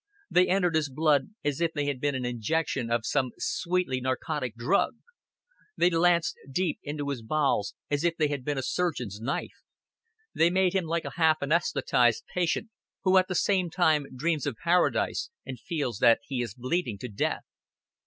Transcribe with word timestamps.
They 0.31 0.47
entered 0.47 0.73
his 0.73 0.89
blood 0.89 1.29
as 1.43 1.61
if 1.61 1.73
they 1.73 1.85
had 1.85 2.01
been 2.01 2.15
an 2.15 2.25
injection 2.25 2.89
of 2.89 3.05
some 3.05 3.33
sweetly 3.37 4.01
narcotic 4.01 4.55
drug; 4.55 4.95
thy 5.77 5.89
lanced 5.89 6.37
deep 6.51 6.79
into 6.81 7.09
his 7.09 7.21
bowels 7.21 7.75
as 7.91 8.03
if 8.03 8.17
they 8.17 8.27
had 8.27 8.43
been 8.43 8.57
a 8.57 8.63
surgeon's 8.63 9.21
knife; 9.21 9.61
they 10.33 10.49
made 10.49 10.73
him 10.73 10.85
like 10.85 11.05
a 11.05 11.17
half 11.17 11.37
anesthetized 11.43 12.23
patient 12.33 12.71
who 13.03 13.15
at 13.19 13.27
the 13.27 13.35
same 13.35 13.69
time 13.69 14.07
dreams 14.15 14.47
of 14.47 14.55
paradise 14.63 15.29
and 15.45 15.59
feels 15.59 15.99
that 15.99 16.17
he 16.25 16.41
is 16.41 16.55
bleeding 16.55 16.97
to 16.97 17.07
death. 17.07 17.43